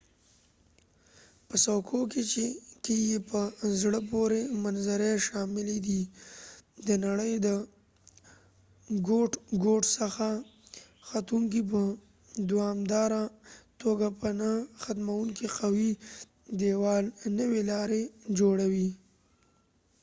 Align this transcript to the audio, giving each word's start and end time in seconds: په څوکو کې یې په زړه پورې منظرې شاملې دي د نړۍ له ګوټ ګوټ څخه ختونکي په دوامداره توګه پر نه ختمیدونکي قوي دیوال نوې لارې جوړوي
په 1.47 1.55
څوکو 1.63 1.99
کې 2.83 2.93
یې 3.07 3.17
په 3.29 3.39
زړه 3.81 3.99
پورې 4.11 4.39
منظرې 4.63 5.11
شاملې 5.27 5.77
دي 5.87 6.01
د 6.87 6.89
نړۍ 7.05 7.33
له 7.45 7.55
ګوټ 9.07 9.31
ګوټ 9.65 9.83
څخه 9.99 10.27
ختونکي 11.09 11.61
په 11.71 11.81
دوامداره 12.49 13.23
توګه 13.81 14.07
پر 14.19 14.31
نه 14.41 14.51
ختمیدونکي 14.81 15.47
قوي 15.57 15.91
دیوال 16.61 17.03
نوې 17.39 17.61
لارې 17.71 18.01
جوړوي 18.39 18.89